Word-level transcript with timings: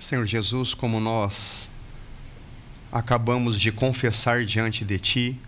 Senhor 0.00 0.24
Jesus, 0.24 0.72
como 0.72 0.98
nós 0.98 1.68
acabamos 2.90 3.60
de 3.60 3.70
confessar 3.70 4.46
diante 4.46 4.82
de 4.82 4.98
Ti, 4.98 5.38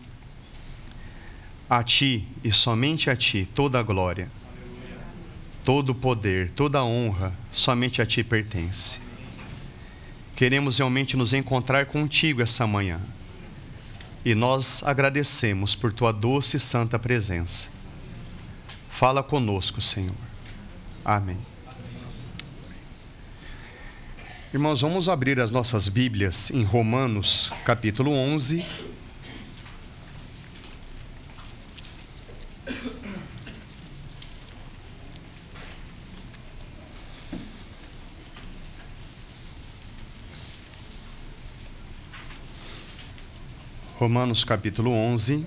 a 1.70 1.82
Ti 1.82 2.28
e 2.44 2.52
somente 2.52 3.08
a 3.08 3.16
Ti 3.16 3.48
toda 3.54 3.80
a 3.80 3.82
glória, 3.82 4.28
todo 5.64 5.90
o 5.90 5.94
poder, 5.94 6.50
toda 6.50 6.80
a 6.80 6.84
honra, 6.84 7.32
somente 7.50 8.02
a 8.02 8.06
Ti 8.06 8.22
pertence. 8.22 9.00
Queremos 10.36 10.76
realmente 10.76 11.16
nos 11.16 11.32
encontrar 11.32 11.86
contigo 11.86 12.42
essa 12.42 12.66
manhã 12.66 13.00
e 14.22 14.34
nós 14.34 14.82
agradecemos 14.84 15.74
por 15.74 15.94
Tua 15.94 16.12
doce 16.12 16.58
e 16.58 16.60
santa 16.60 16.98
presença. 16.98 17.70
Fala 18.90 19.22
conosco, 19.22 19.80
Senhor. 19.80 20.14
Amém. 21.02 21.51
Irmãos, 24.54 24.82
vamos 24.82 25.08
abrir 25.08 25.40
as 25.40 25.50
nossas 25.50 25.88
Bíblias 25.88 26.50
em 26.50 26.62
Romanos, 26.62 27.50
capítulo 27.64 28.10
11. 28.10 28.62
Romanos 43.96 44.44
capítulo 44.44 44.90
11, 44.90 45.46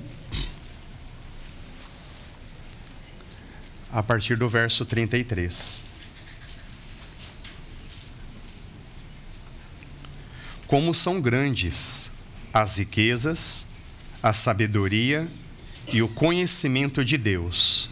a 3.94 4.02
partir 4.02 4.36
do 4.36 4.50
verso 4.50 4.84
33. 4.84 5.95
Como 10.76 10.94
são 10.94 11.22
grandes 11.22 12.12
as 12.54 12.80
riquezas, 12.80 13.66
a 14.22 14.34
sabedoria 14.34 15.26
e 15.94 16.02
o 16.02 16.10
conhecimento 16.10 17.06
de 17.06 17.18
Deus. 17.18 17.90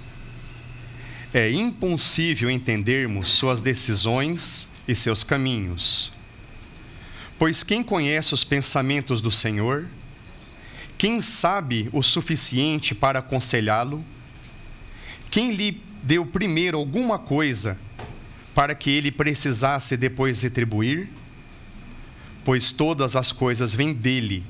É 1.33 1.49
impossível 1.49 2.51
entendermos 2.51 3.29
suas 3.29 3.61
decisões 3.61 4.67
e 4.85 4.93
seus 4.93 5.23
caminhos. 5.23 6.11
Pois 7.39 7.63
quem 7.63 7.81
conhece 7.81 8.33
os 8.33 8.43
pensamentos 8.43 9.21
do 9.21 9.31
Senhor? 9.31 9.87
Quem 10.97 11.21
sabe 11.21 11.89
o 11.93 12.03
suficiente 12.03 12.93
para 12.93 13.19
aconselhá-lo? 13.19 14.03
Quem 15.31 15.53
lhe 15.53 15.81
deu 16.03 16.25
primeiro 16.25 16.77
alguma 16.77 17.17
coisa 17.17 17.79
para 18.53 18.75
que 18.75 18.89
ele 18.89 19.09
precisasse 19.09 19.95
depois 19.95 20.41
retribuir? 20.41 21.22
Pois 22.43 22.71
todas 22.71 23.15
as 23.15 23.31
coisas 23.31 23.73
vêm 23.73 23.93
dele, 23.93 24.43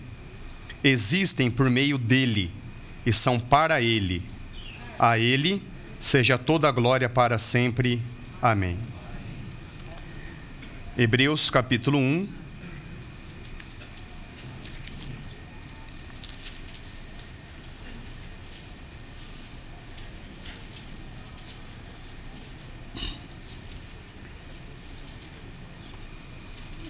existem 0.84 1.50
por 1.50 1.70
meio 1.70 1.98
dele 1.98 2.52
e 3.06 3.14
são 3.14 3.40
para 3.40 3.82
ele. 3.82 4.24
A 4.98 5.18
ele 5.18 5.62
seja 6.00 6.38
toda 6.38 6.68
a 6.68 6.72
glória 6.72 7.08
para 7.08 7.38
sempre. 7.38 8.02
Amém. 8.42 8.78
Hebreus 10.98 11.50
capítulo 11.50 11.98
1, 11.98 12.28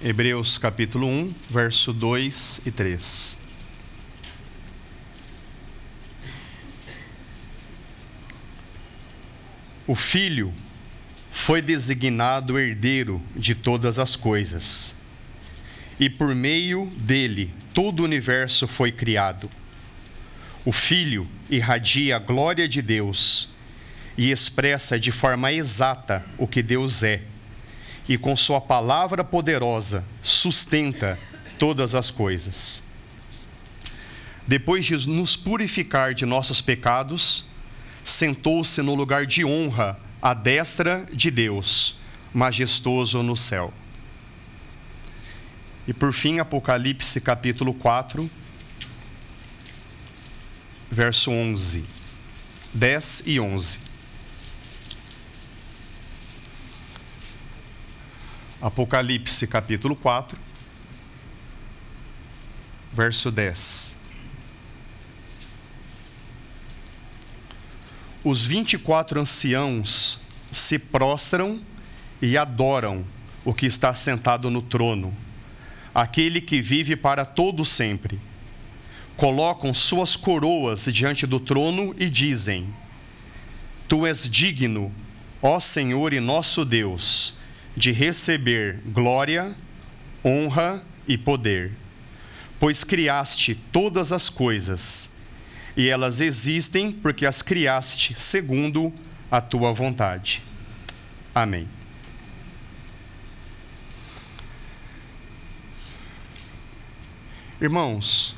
Hebreus 0.06 0.58
capítulo 0.58 1.08
1, 1.08 1.34
verso 1.50 1.94
2 1.94 2.64
e 2.66 2.72
3. 2.72 3.38
O 9.88 9.96
Filho 9.96 10.54
foi 11.32 11.62
designado 11.62 12.60
herdeiro 12.60 13.22
de 13.34 13.56
todas 13.56 13.98
as 13.98 14.18
coisas, 14.18 14.98
e 15.98 16.10
por 16.10 16.36
meio 16.36 16.92
dele 16.98 17.54
todo 17.74 18.02
o 18.02 18.04
universo 18.04 18.68
foi 18.68 18.92
criado. 18.92 19.50
O 20.66 20.74
Filho 20.74 21.26
irradia 21.50 22.18
a 22.18 22.20
glória 22.20 22.68
de 22.68 22.82
Deus 22.82 23.48
e 24.18 24.32
expressa 24.32 25.00
de 25.00 25.14
forma 25.14 25.54
exata 25.54 26.26
o 26.38 26.46
que 26.46 26.62
Deus 26.62 27.04
é 27.04 27.22
e 28.08 28.18
com 28.18 28.36
Sua 28.36 28.60
palavra 28.60 29.24
poderosa 29.24 30.04
sustenta 30.22 31.20
todas 31.58 31.96
as 31.96 32.12
coisas. 32.12 32.84
Depois 34.46 34.86
de 34.86 35.08
nos 35.08 35.38
purificar 35.38 36.14
de 36.14 36.26
nossos 36.26 36.60
pecados, 36.60 37.46
sentou-se 38.04 38.82
no 38.82 38.94
lugar 38.94 39.26
de 39.26 39.46
honra 39.46 39.98
à 40.22 40.34
destra 40.34 41.08
de 41.14 41.32
Deus, 41.32 41.96
majestoso 42.34 43.24
no 43.24 43.36
céu. 43.36 43.74
E 45.88 45.94
por 45.94 46.12
fim, 46.14 46.40
Apocalipse 46.40 47.22
capítulo 47.22 47.74
4, 47.74 48.30
verso 50.92 51.32
11, 51.32 51.84
10 52.74 53.24
e 53.26 53.40
11. 53.40 53.80
Apocalipse 58.64 59.46
capítulo 59.46 59.94
4, 59.94 60.40
verso 62.94 63.30
10. 63.30 63.94
Os 68.24 68.46
vinte 68.46 68.76
e 68.76 68.78
quatro 68.78 69.20
anciãos 69.20 70.18
se 70.50 70.80
prostram 70.80 71.62
e 72.22 72.38
adoram 72.38 73.04
o 73.44 73.54
que 73.54 73.66
está 73.66 73.94
sentado 73.94 74.50
no 74.50 74.62
trono, 74.62 75.14
aquele 75.94 76.40
que 76.40 76.62
vive 76.62 76.96
para 76.96 77.26
todo 77.26 77.66
sempre. 77.66 78.18
Colocam 79.18 79.74
suas 79.74 80.16
coroas 80.16 80.86
diante 80.86 81.28
do 81.28 81.38
trono 81.38 81.94
e 81.98 82.10
dizem: 82.10 82.74
Tu 83.90 84.08
és 84.08 84.26
digno, 84.26 84.90
ó 85.42 85.60
Senhor 85.60 86.14
e 86.14 86.22
nosso 86.22 86.64
Deus 86.64 87.43
de 87.76 87.92
receber 87.92 88.80
glória, 88.86 89.56
honra 90.24 90.84
e 91.08 91.18
poder, 91.18 91.72
pois 92.60 92.84
criaste 92.84 93.56
todas 93.72 94.12
as 94.12 94.30
coisas, 94.30 95.16
e 95.76 95.90
elas 95.90 96.22
existem 96.22 96.92
porque 96.92 97.26
as 97.26 97.42
criaste 97.42 98.14
segundo 98.20 98.94
a 99.32 99.42
tua 99.42 99.74
vontade. 99.74 100.44
Amém. 101.34 101.68
Irmãos, 107.60 108.36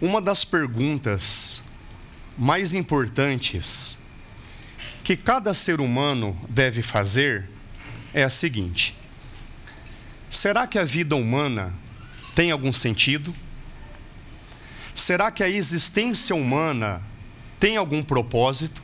uma 0.00 0.20
das 0.20 0.44
perguntas 0.44 1.62
mais 2.36 2.74
importantes 2.74 3.96
que 5.08 5.16
cada 5.16 5.54
ser 5.54 5.80
humano 5.80 6.38
deve 6.50 6.82
fazer 6.82 7.48
é 8.12 8.22
a 8.22 8.28
seguinte: 8.28 8.94
será 10.28 10.66
que 10.66 10.78
a 10.78 10.84
vida 10.84 11.16
humana 11.16 11.72
tem 12.34 12.50
algum 12.50 12.74
sentido? 12.74 13.34
Será 14.94 15.30
que 15.30 15.42
a 15.42 15.48
existência 15.48 16.36
humana 16.36 17.00
tem 17.58 17.78
algum 17.78 18.02
propósito? 18.02 18.82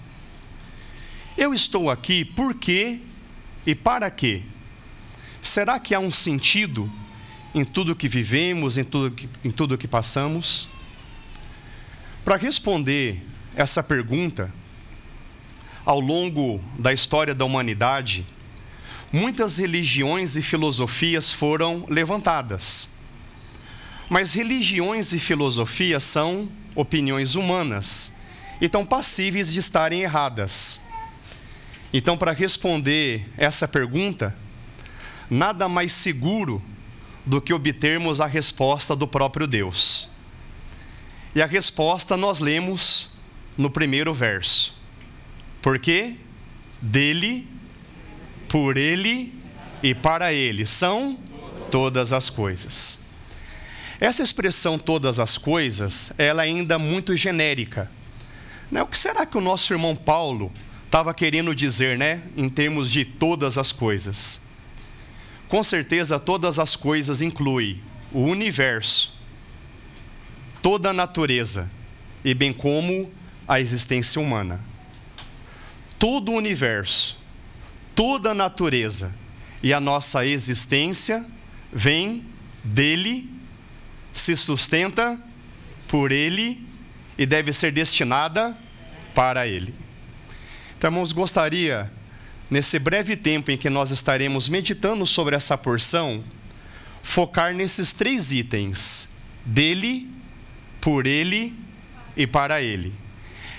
Eu 1.36 1.52
estou 1.52 1.90
aqui 1.90 2.24
por 2.24 2.54
quê 2.54 3.00
e 3.66 3.74
para 3.74 4.10
quê? 4.10 4.40
Será 5.42 5.78
que 5.78 5.94
há 5.94 5.98
um 5.98 6.10
sentido 6.10 6.90
em 7.54 7.66
tudo 7.66 7.94
que 7.94 8.08
vivemos, 8.08 8.78
em 8.78 8.84
tudo 8.84 9.14
que, 9.14 9.28
em 9.44 9.50
tudo 9.50 9.76
que 9.76 9.86
passamos? 9.86 10.70
Para 12.24 12.36
responder 12.36 13.22
essa 13.54 13.82
pergunta, 13.82 14.50
ao 15.84 16.00
longo 16.00 16.60
da 16.78 16.92
história 16.92 17.34
da 17.34 17.44
humanidade, 17.44 18.24
muitas 19.12 19.58
religiões 19.58 20.36
e 20.36 20.42
filosofias 20.42 21.32
foram 21.32 21.84
levantadas. 21.88 22.90
Mas 24.08 24.34
religiões 24.34 25.12
e 25.12 25.18
filosofias 25.18 26.04
são 26.04 26.48
opiniões 26.74 27.34
humanas 27.34 28.16
e 28.60 28.66
estão 28.66 28.84
passíveis 28.84 29.52
de 29.52 29.58
estarem 29.58 30.02
erradas. 30.02 30.82
Então, 31.92 32.16
para 32.16 32.32
responder 32.32 33.28
essa 33.36 33.68
pergunta, 33.68 34.34
nada 35.30 35.68
mais 35.68 35.92
seguro 35.92 36.62
do 37.24 37.40
que 37.40 37.52
obtermos 37.52 38.20
a 38.20 38.26
resposta 38.26 38.96
do 38.96 39.06
próprio 39.06 39.46
Deus. 39.46 40.08
E 41.34 41.42
a 41.42 41.46
resposta 41.46 42.16
nós 42.16 42.40
lemos 42.40 43.10
no 43.56 43.70
primeiro 43.70 44.12
verso. 44.12 44.83
Porque 45.64 46.16
dele, 46.78 47.48
por 48.50 48.76
ele 48.76 49.32
e 49.82 49.94
para 49.94 50.30
Ele 50.30 50.66
são 50.66 51.18
todas 51.70 52.12
as 52.12 52.28
coisas. 52.28 53.00
Essa 53.98 54.22
expressão 54.22 54.78
todas 54.78 55.18
as 55.18 55.38
coisas, 55.38 56.12
ela 56.18 56.44
é 56.44 56.48
ainda 56.48 56.78
muito 56.78 57.16
genérica. 57.16 57.90
Né? 58.70 58.82
O 58.82 58.86
que 58.86 58.98
será 58.98 59.24
que 59.24 59.38
o 59.38 59.40
nosso 59.40 59.72
irmão 59.72 59.96
Paulo 59.96 60.52
estava 60.84 61.14
querendo 61.14 61.54
dizer, 61.54 61.96
né, 61.96 62.20
em 62.36 62.50
termos 62.50 62.90
de 62.90 63.06
todas 63.06 63.56
as 63.56 63.72
coisas? 63.72 64.42
Com 65.48 65.62
certeza, 65.62 66.20
todas 66.20 66.58
as 66.58 66.76
coisas 66.76 67.22
inclui 67.22 67.80
o 68.12 68.20
universo, 68.20 69.16
toda 70.60 70.90
a 70.90 70.92
natureza 70.92 71.70
e 72.22 72.34
bem 72.34 72.52
como 72.52 73.10
a 73.48 73.58
existência 73.58 74.20
humana. 74.20 74.73
Todo 75.98 76.32
o 76.32 76.36
universo, 76.36 77.18
toda 77.94 78.30
a 78.30 78.34
natureza 78.34 79.14
e 79.62 79.72
a 79.72 79.80
nossa 79.80 80.26
existência 80.26 81.24
vem 81.72 82.24
dele, 82.62 83.30
se 84.12 84.36
sustenta 84.36 85.20
por 85.88 86.12
ele 86.12 86.66
e 87.16 87.26
deve 87.26 87.52
ser 87.52 87.72
destinada 87.72 88.56
para 89.14 89.46
ele. 89.46 89.74
Então, 90.76 90.90
irmãos, 90.90 91.12
gostaria, 91.12 91.90
nesse 92.50 92.78
breve 92.78 93.16
tempo 93.16 93.50
em 93.50 93.56
que 93.56 93.70
nós 93.70 93.90
estaremos 93.90 94.48
meditando 94.48 95.06
sobre 95.06 95.34
essa 95.34 95.56
porção, 95.56 96.22
focar 97.02 97.54
nesses 97.54 97.92
três 97.92 98.32
itens: 98.32 99.08
dele, 99.44 100.10
por 100.80 101.06
ele 101.06 101.54
e 102.16 102.26
para 102.26 102.60
ele. 102.60 102.92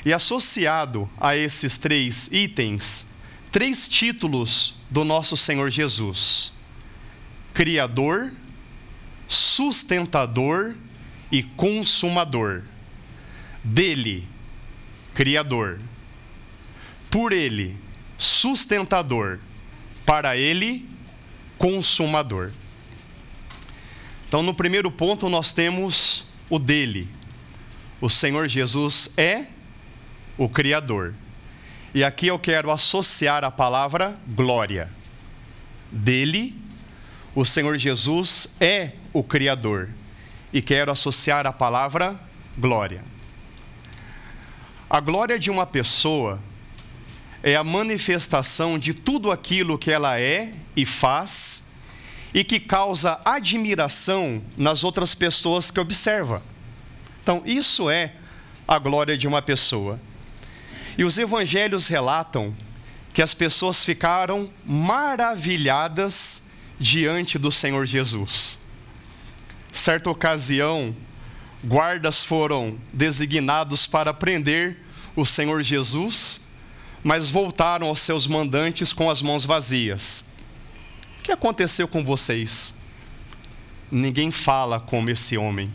E 0.05 0.13
associado 0.13 1.09
a 1.17 1.35
esses 1.35 1.79
três 1.79 2.31
itens, 2.31 3.11
três 3.51 3.87
títulos 3.87 4.75
do 4.89 5.03
nosso 5.03 5.35
Senhor 5.35 5.71
Jesus: 5.71 6.53
Criador, 7.55 8.31
Sustentador 9.27 10.75
e 11.31 11.41
Consumador. 11.41 12.61
Dele, 13.63 14.27
Criador. 15.15 15.79
Por 17.09 17.33
ele, 17.33 17.75
sustentador. 18.15 19.39
Para 20.05 20.37
ele, 20.37 20.87
consumador. 21.57 22.51
Então, 24.27 24.43
no 24.43 24.53
primeiro 24.53 24.91
ponto, 24.91 25.29
nós 25.29 25.51
temos 25.51 26.25
o 26.47 26.59
dele. 26.59 27.07
O 27.99 28.07
Senhor 28.07 28.47
Jesus 28.47 29.11
é 29.17 29.47
o 30.37 30.49
Criador. 30.49 31.13
E 31.93 32.03
aqui 32.03 32.27
eu 32.27 32.37
quero 32.37 32.71
associar 32.71 33.43
a 33.43 33.51
palavra 33.51 34.17
glória. 34.27 34.89
Dele, 35.91 36.55
o 37.33 37.45
Senhor 37.45 37.77
Jesus 37.77 38.55
é 38.59 38.91
o 39.13 39.23
Criador. 39.23 39.89
E 40.51 40.61
quero 40.61 40.91
associar 40.91 41.45
a 41.47 41.53
palavra 41.53 42.19
glória. 42.57 43.03
A 44.89 44.99
glória 44.99 45.39
de 45.39 45.49
uma 45.49 45.65
pessoa 45.65 46.41
é 47.41 47.55
a 47.55 47.63
manifestação 47.63 48.77
de 48.77 48.93
tudo 48.93 49.31
aquilo 49.31 49.77
que 49.77 49.91
ela 49.91 50.19
é 50.19 50.51
e 50.75 50.85
faz 50.85 51.65
e 52.33 52.43
que 52.43 52.59
causa 52.59 53.19
admiração 53.23 54.41
nas 54.57 54.83
outras 54.83 55.15
pessoas 55.15 55.71
que 55.71 55.79
observa. 55.79 56.41
Então, 57.23 57.41
isso 57.45 57.89
é 57.89 58.13
a 58.67 58.77
glória 58.77 59.17
de 59.17 59.27
uma 59.27 59.41
pessoa. 59.41 59.99
E 60.97 61.03
os 61.03 61.17
evangelhos 61.17 61.87
relatam 61.87 62.55
que 63.13 63.21
as 63.21 63.33
pessoas 63.33 63.83
ficaram 63.83 64.49
maravilhadas 64.65 66.45
diante 66.79 67.37
do 67.37 67.51
Senhor 67.51 67.85
Jesus. 67.85 68.59
Certa 69.71 70.09
ocasião, 70.09 70.95
guardas 71.63 72.23
foram 72.23 72.77
designados 72.93 73.85
para 73.85 74.13
prender 74.13 74.77
o 75.15 75.25
Senhor 75.25 75.61
Jesus, 75.61 76.41
mas 77.03 77.29
voltaram 77.29 77.87
aos 77.87 77.99
seus 78.01 78.27
mandantes 78.27 78.91
com 78.91 79.09
as 79.09 79.21
mãos 79.21 79.45
vazias. 79.45 80.29
O 81.19 81.23
que 81.23 81.31
aconteceu 81.31 81.87
com 81.87 82.03
vocês? 82.03 82.75
Ninguém 83.91 84.31
fala 84.31 84.79
como 84.79 85.09
esse 85.09 85.37
homem. 85.37 85.67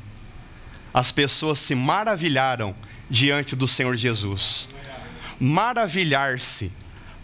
As 0.92 1.12
pessoas 1.12 1.58
se 1.58 1.74
maravilharam 1.74 2.74
diante 3.08 3.54
do 3.56 3.68
Senhor 3.68 3.96
Jesus. 3.96 4.68
Maravilhar-se, 5.40 6.70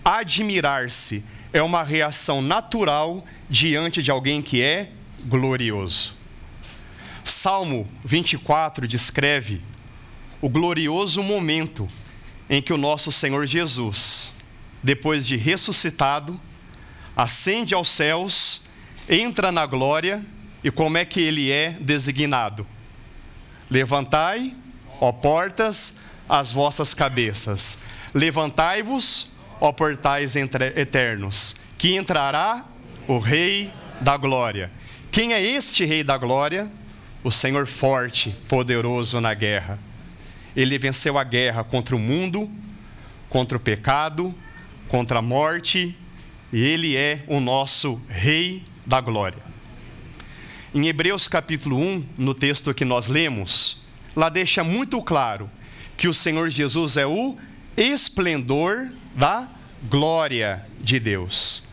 admirar-se, 0.04 1.22
é 1.52 1.62
uma 1.62 1.82
reação 1.82 2.40
natural 2.40 3.24
diante 3.48 4.02
de 4.02 4.10
alguém 4.10 4.42
que 4.42 4.62
é 4.62 4.90
glorioso. 5.24 6.14
Salmo 7.22 7.88
24 8.04 8.88
descreve 8.88 9.60
o 10.40 10.48
glorioso 10.48 11.22
momento 11.22 11.88
em 12.48 12.62
que 12.62 12.72
o 12.72 12.78
nosso 12.78 13.10
Senhor 13.10 13.44
Jesus, 13.46 14.32
depois 14.82 15.26
de 15.26 15.36
ressuscitado, 15.36 16.40
ascende 17.16 17.74
aos 17.74 17.88
céus, 17.88 18.62
entra 19.08 19.50
na 19.50 19.66
glória 19.66 20.24
e 20.62 20.70
como 20.70 20.98
é 20.98 21.04
que 21.04 21.20
ele 21.20 21.50
é 21.50 21.70
designado? 21.80 22.66
Levantai, 23.70 24.54
ó 25.00 25.10
portas, 25.10 25.98
as 26.28 26.52
vossas 26.52 26.94
cabeças. 26.94 27.78
Levantai-vos, 28.16 29.30
ó 29.60 29.70
portais 29.72 30.36
eternos, 30.36 31.54
que 31.76 31.94
entrará 31.96 32.64
o 33.06 33.18
Rei 33.18 33.70
da 34.00 34.16
Glória. 34.16 34.70
Quem 35.12 35.34
é 35.34 35.42
este 35.42 35.84
Rei 35.84 36.02
da 36.02 36.16
Glória? 36.16 36.72
O 37.22 37.30
Senhor 37.30 37.66
forte, 37.66 38.34
poderoso 38.48 39.20
na 39.20 39.34
guerra. 39.34 39.78
Ele 40.56 40.78
venceu 40.78 41.18
a 41.18 41.24
guerra 41.24 41.62
contra 41.62 41.94
o 41.94 41.98
mundo, 41.98 42.50
contra 43.28 43.58
o 43.58 43.60
pecado, 43.60 44.34
contra 44.88 45.18
a 45.18 45.22
morte, 45.22 45.94
e 46.50 46.58
ele 46.58 46.96
é 46.96 47.22
o 47.26 47.38
nosso 47.38 48.00
Rei 48.08 48.62
da 48.86 48.98
Glória. 48.98 49.42
Em 50.74 50.86
Hebreus 50.86 51.28
capítulo 51.28 51.78
1, 51.78 52.06
no 52.16 52.32
texto 52.32 52.72
que 52.72 52.82
nós 52.86 53.08
lemos, 53.08 53.82
lá 54.16 54.30
deixa 54.30 54.64
muito 54.64 55.02
claro 55.02 55.50
que 55.98 56.08
o 56.08 56.14
Senhor 56.14 56.48
Jesus 56.48 56.96
é 56.96 57.04
o 57.04 57.36
esplendor 57.76 58.90
da 59.14 59.48
glória 59.88 60.64
de 60.80 60.98
Deus. 60.98 61.64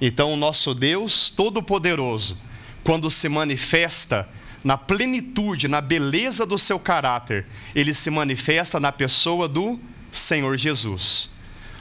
Então, 0.00 0.32
o 0.32 0.36
nosso 0.36 0.74
Deus 0.74 1.30
Todo-Poderoso, 1.30 2.36
quando 2.82 3.10
se 3.10 3.28
manifesta 3.28 4.28
na 4.64 4.76
plenitude, 4.76 5.68
na 5.68 5.80
beleza 5.80 6.46
do 6.46 6.58
seu 6.58 6.78
caráter, 6.78 7.46
ele 7.74 7.92
se 7.94 8.10
manifesta 8.10 8.80
na 8.80 8.90
pessoa 8.92 9.48
do 9.48 9.78
Senhor 10.10 10.56
Jesus. 10.56 11.30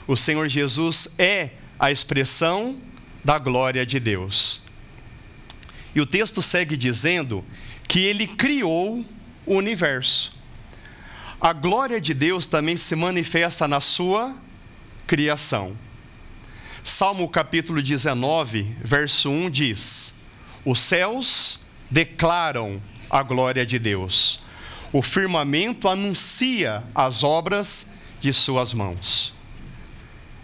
O 0.08 0.16
Senhor 0.16 0.48
Jesus 0.48 1.16
é 1.18 1.52
a 1.80 1.92
expressão 1.92 2.78
da 3.24 3.38
glória 3.38 3.86
de 3.86 4.00
Deus. 4.00 4.62
E 5.94 6.02
o 6.02 6.06
texto 6.06 6.42
segue 6.42 6.78
dizendo 6.78 7.44
que 7.88 8.00
ele 8.00 8.26
criou 8.26 9.06
o 9.46 9.56
universo. 9.56 10.41
A 11.42 11.54
glória 11.54 12.00
de 12.00 12.14
Deus 12.14 12.46
também 12.46 12.78
se 12.78 12.96
manifesta 12.96 13.68
na 13.68 13.80
sua 13.80 14.36
criação. 15.08 15.76
Salmo 16.84 17.28
capítulo 17.28 17.82
19, 17.82 18.76
verso 18.84 19.32
1 19.32 19.50
diz: 19.50 20.22
Os 20.64 20.80
céus 20.80 21.62
declaram 21.90 22.80
a 23.10 23.24
glória 23.24 23.66
de 23.66 23.80
Deus. 23.80 24.40
O 24.94 25.02
firmamento 25.02 25.90
anuncia 25.90 26.84
as 26.94 27.24
obras 27.24 27.94
de 28.22 28.32
suas 28.32 28.72
mãos. 28.72 29.34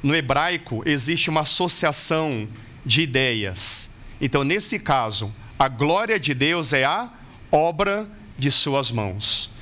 No 0.01 0.15
hebraico 0.15 0.81
existe 0.83 1.29
uma 1.29 1.41
associação 1.41 2.47
de 2.83 3.03
ideias. 3.03 3.91
Então, 4.19 4.43
nesse 4.43 4.79
caso, 4.79 5.31
a 5.59 5.67
glória 5.67 6.19
de 6.19 6.33
Deus 6.33 6.73
é 6.73 6.85
a 6.85 7.11
obra 7.51 8.09
de 8.35 8.49
suas 8.49 8.89
mãos. 8.89 9.55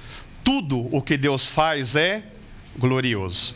Tudo 0.45 0.87
o 0.95 1.01
que 1.01 1.17
Deus 1.17 1.49
faz 1.49 1.95
é 1.95 2.23
glorioso. 2.77 3.55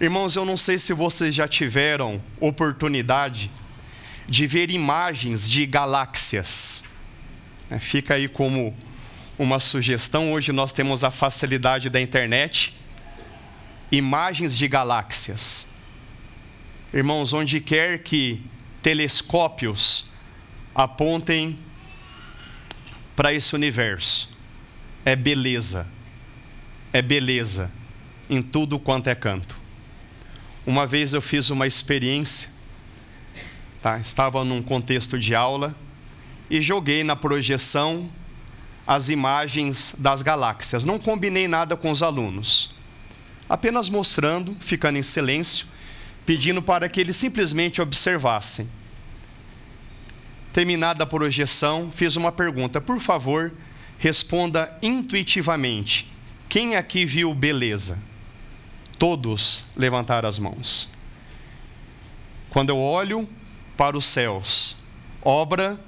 Irmãos, 0.00 0.36
eu 0.36 0.44
não 0.44 0.56
sei 0.56 0.78
se 0.78 0.92
vocês 0.92 1.34
já 1.34 1.48
tiveram 1.48 2.22
oportunidade 2.38 3.50
de 4.28 4.46
ver 4.46 4.70
imagens 4.70 5.50
de 5.50 5.66
galáxias. 5.66 6.84
É, 7.68 7.80
fica 7.80 8.14
aí 8.14 8.28
como 8.28 8.76
uma 9.36 9.58
sugestão. 9.58 10.32
Hoje 10.32 10.52
nós 10.52 10.72
temos 10.72 11.02
a 11.02 11.10
facilidade 11.10 11.90
da 11.90 12.00
internet. 12.00 12.72
Imagens 13.90 14.56
de 14.56 14.68
galáxias. 14.68 15.66
Irmãos, 16.94 17.32
onde 17.32 17.60
quer 17.60 18.04
que 18.04 18.40
telescópios 18.80 20.06
apontem 20.72 21.58
para 23.16 23.32
esse 23.32 23.54
universo, 23.54 24.35
é 25.06 25.16
beleza. 25.16 25.86
É 26.92 27.00
beleza 27.00 27.72
em 28.28 28.42
tudo 28.42 28.78
quanto 28.78 29.08
é 29.08 29.14
canto. 29.14 29.56
Uma 30.66 30.84
vez 30.84 31.14
eu 31.14 31.22
fiz 31.22 31.48
uma 31.48 31.66
experiência 31.66 32.56
Tá? 33.86 33.98
Estava 33.98 34.42
num 34.42 34.60
contexto 34.60 35.16
de 35.16 35.32
aula 35.32 35.72
e 36.50 36.60
joguei 36.60 37.04
na 37.04 37.14
projeção 37.14 38.10
as 38.84 39.10
imagens 39.10 39.94
das 39.96 40.22
galáxias. 40.22 40.84
Não 40.84 40.98
combinei 40.98 41.46
nada 41.46 41.76
com 41.76 41.88
os 41.88 42.02
alunos. 42.02 42.74
Apenas 43.48 43.88
mostrando, 43.88 44.56
ficando 44.60 44.98
em 44.98 45.04
silêncio, 45.04 45.68
pedindo 46.26 46.60
para 46.60 46.88
que 46.88 47.00
eles 47.00 47.16
simplesmente 47.16 47.80
observassem. 47.80 48.68
Terminada 50.52 51.04
a 51.04 51.06
projeção, 51.06 51.88
fiz 51.92 52.16
uma 52.16 52.32
pergunta. 52.32 52.80
Por 52.80 52.98
favor, 52.98 53.52
responda 53.98 54.76
intuitivamente. 54.82 56.10
Quem 56.48 56.76
aqui 56.76 57.04
viu 57.04 57.34
beleza? 57.34 57.98
Todos 58.98 59.66
levantaram 59.76 60.28
as 60.28 60.38
mãos. 60.38 60.88
Quando 62.50 62.70
eu 62.70 62.78
olho 62.78 63.28
para 63.76 63.96
os 63.96 64.06
céus, 64.06 64.76
obra 65.22 65.78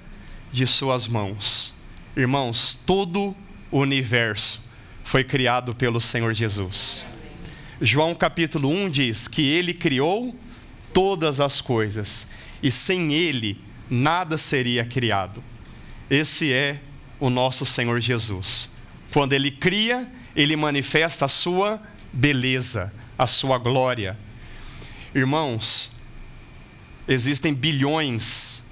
de 0.52 0.66
suas 0.66 1.08
mãos. 1.08 1.74
Irmãos, 2.16 2.78
todo 2.86 3.34
o 3.70 3.78
universo 3.78 4.68
foi 5.04 5.24
criado 5.24 5.74
pelo 5.74 6.00
Senhor 6.00 6.34
Jesus. 6.34 7.06
João 7.80 8.14
capítulo 8.14 8.68
1 8.68 8.90
diz 8.90 9.28
que 9.28 9.42
ele 9.42 9.72
criou 9.72 10.34
todas 10.92 11.40
as 11.40 11.60
coisas 11.60 12.30
e 12.62 12.70
sem 12.70 13.14
ele 13.14 13.58
nada 13.88 14.36
seria 14.36 14.84
criado. 14.84 15.42
Esse 16.10 16.52
é 16.52 16.80
o 17.20 17.30
nosso 17.30 17.66
Senhor 17.66 18.00
Jesus. 18.00 18.70
Quando 19.12 19.32
ele 19.32 19.50
cria, 19.50 20.10
ele 20.36 20.56
manifesta 20.56 21.24
a 21.24 21.28
sua 21.28 21.80
beleza, 22.12 22.92
a 23.16 23.26
sua 23.26 23.58
glória. 23.58 24.16
Irmãos, 25.14 25.90
existem 27.06 27.52
bilhões 27.52 28.62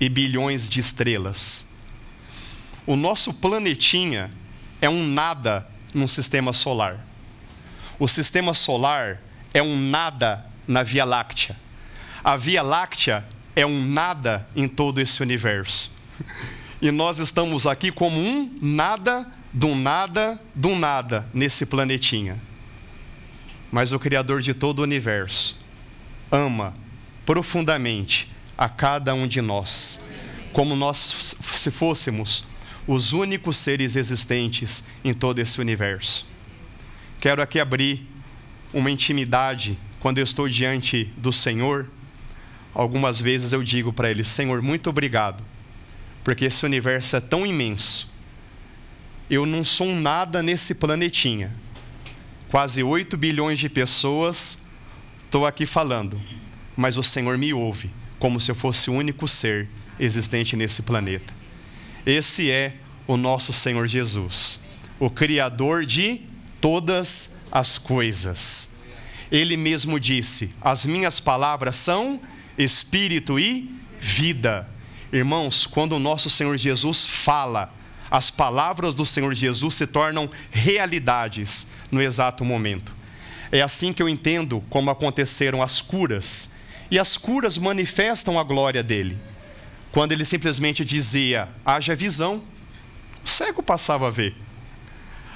e 0.00 0.08
bilhões 0.08 0.68
de 0.68 0.80
estrelas. 0.80 1.68
O 2.86 2.96
nosso 2.96 3.34
planetinha 3.34 4.30
é 4.80 4.88
um 4.88 5.04
nada 5.06 5.66
no 5.92 6.08
sistema 6.08 6.52
solar. 6.52 7.04
O 7.98 8.06
sistema 8.06 8.54
solar 8.54 9.20
é 9.52 9.62
um 9.62 9.78
nada 9.78 10.46
na 10.66 10.82
Via 10.82 11.04
Láctea. 11.04 11.56
A 12.22 12.36
Via 12.36 12.62
Láctea 12.62 13.26
é 13.56 13.66
um 13.66 13.84
nada 13.84 14.46
em 14.54 14.68
todo 14.68 15.00
esse 15.00 15.22
universo. 15.22 15.90
E 16.80 16.90
nós 16.90 17.18
estamos 17.18 17.66
aqui 17.66 17.90
como 17.90 18.20
um 18.20 18.56
nada, 18.62 19.26
do 19.52 19.74
nada, 19.74 20.40
do 20.54 20.76
nada 20.76 21.28
nesse 21.34 21.66
planetinha. 21.66 22.40
Mas 23.70 23.92
o 23.92 23.98
Criador 23.98 24.40
de 24.40 24.54
todo 24.54 24.78
o 24.78 24.82
universo 24.82 25.58
ama 26.30 26.74
profundamente 27.26 28.30
a 28.56 28.68
cada 28.68 29.12
um 29.14 29.26
de 29.26 29.40
nós, 29.40 30.04
como 30.52 30.74
nós 30.74 30.96
se 30.96 31.70
fôssemos 31.70 32.44
os 32.86 33.12
únicos 33.12 33.56
seres 33.58 33.96
existentes 33.96 34.84
em 35.04 35.12
todo 35.12 35.38
esse 35.40 35.60
universo. 35.60 36.26
Quero 37.20 37.42
aqui 37.42 37.60
abrir 37.60 38.06
uma 38.72 38.90
intimidade 38.90 39.78
quando 40.00 40.18
eu 40.18 40.24
estou 40.24 40.48
diante 40.48 41.12
do 41.16 41.32
Senhor. 41.32 41.86
Algumas 42.72 43.20
vezes 43.20 43.52
eu 43.52 43.62
digo 43.62 43.92
para 43.92 44.10
Ele: 44.10 44.24
Senhor, 44.24 44.62
muito 44.62 44.88
obrigado, 44.88 45.44
porque 46.24 46.46
esse 46.46 46.64
universo 46.64 47.16
é 47.16 47.20
tão 47.20 47.46
imenso. 47.46 48.10
Eu 49.30 49.44
não 49.44 49.64
sou 49.64 49.94
nada 49.94 50.42
nesse 50.42 50.74
planetinha. 50.74 51.54
Quase 52.50 52.82
8 52.82 53.16
bilhões 53.16 53.58
de 53.58 53.68
pessoas, 53.68 54.62
estou 55.24 55.46
aqui 55.46 55.66
falando, 55.66 56.20
mas 56.76 56.96
o 56.96 57.02
Senhor 57.02 57.36
me 57.36 57.52
ouve 57.52 57.90
como 58.18 58.40
se 58.40 58.50
eu 58.50 58.54
fosse 58.54 58.90
o 58.90 58.94
único 58.94 59.28
ser 59.28 59.68
existente 59.98 60.56
nesse 60.56 60.82
planeta. 60.82 61.32
Esse 62.04 62.50
é 62.50 62.74
o 63.06 63.16
nosso 63.16 63.52
Senhor 63.52 63.86
Jesus, 63.86 64.60
o 64.98 65.10
Criador 65.10 65.84
de 65.84 66.22
todas 66.60 67.36
as 67.52 67.78
coisas. 67.78 68.70
Ele 69.30 69.56
mesmo 69.56 70.00
disse: 70.00 70.54
As 70.60 70.84
minhas 70.84 71.20
palavras 71.20 71.76
são 71.76 72.20
espírito 72.56 73.38
e 73.38 73.70
vida. 74.00 74.68
Irmãos, 75.12 75.66
quando 75.66 75.94
o 75.94 75.98
nosso 75.98 76.28
Senhor 76.28 76.56
Jesus 76.56 77.06
fala, 77.06 77.72
as 78.10 78.30
palavras 78.30 78.94
do 78.94 79.04
Senhor 79.04 79.34
Jesus 79.34 79.74
se 79.74 79.86
tornam 79.86 80.30
realidades 80.50 81.70
no 81.90 82.02
exato 82.02 82.44
momento. 82.44 82.92
É 83.50 83.62
assim 83.62 83.92
que 83.92 84.02
eu 84.02 84.08
entendo 84.08 84.62
como 84.68 84.90
aconteceram 84.90 85.62
as 85.62 85.80
curas. 85.80 86.54
E 86.90 86.98
as 86.98 87.16
curas 87.16 87.58
manifestam 87.58 88.38
a 88.38 88.42
glória 88.42 88.82
dele. 88.82 89.18
Quando 89.92 90.12
ele 90.12 90.24
simplesmente 90.24 90.84
dizia: 90.84 91.48
haja 91.64 91.94
visão, 91.94 92.42
o 93.24 93.28
cego 93.28 93.62
passava 93.62 94.08
a 94.08 94.10
ver 94.10 94.34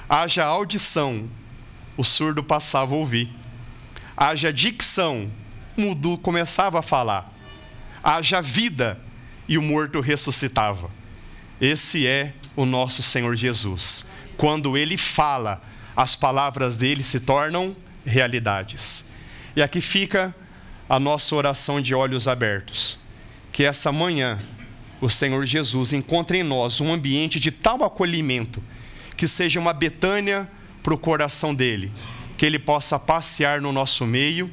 haja 0.07 0.45
audição, 0.45 1.27
o 1.97 2.03
surdo 2.03 2.43
passava 2.43 2.93
a 2.93 2.97
ouvir. 2.97 3.29
Haja 4.15 4.53
dicção, 4.53 5.29
o 5.75 5.81
mudo 5.81 6.17
começava 6.19 6.79
a 6.79 6.83
falar. 6.83 7.31
Haja 8.03 8.41
vida, 8.41 8.99
e 9.47 9.57
o 9.57 9.61
morto 9.61 9.99
ressuscitava. 9.99 10.89
Esse 11.59 12.07
é 12.07 12.33
o 12.55 12.65
nosso 12.65 13.01
Senhor 13.01 13.35
Jesus. 13.35 14.05
Quando 14.37 14.77
ele 14.77 14.97
fala, 14.97 15.61
as 15.95 16.15
palavras 16.15 16.75
dele 16.75 17.03
se 17.03 17.19
tornam 17.19 17.75
realidades. 18.05 19.05
E 19.55 19.61
aqui 19.61 19.81
fica 19.81 20.35
a 20.89 20.99
nossa 20.99 21.35
oração 21.35 21.81
de 21.81 21.93
olhos 21.93 22.27
abertos. 22.27 22.99
Que 23.51 23.63
essa 23.63 23.91
manhã 23.91 24.39
o 24.99 25.09
Senhor 25.09 25.45
Jesus 25.45 25.93
encontre 25.93 26.39
em 26.39 26.43
nós 26.43 26.79
um 26.79 26.91
ambiente 26.91 27.39
de 27.39 27.51
tal 27.51 27.83
acolhimento 27.83 28.63
que 29.17 29.27
seja 29.27 29.59
uma 29.59 29.73
Betânia 29.73 30.49
para 30.81 30.93
o 30.93 30.97
coração 30.97 31.53
dele, 31.53 31.91
que 32.37 32.45
ele 32.45 32.57
possa 32.57 32.97
passear 32.97 33.61
no 33.61 33.71
nosso 33.71 34.05
meio 34.05 34.49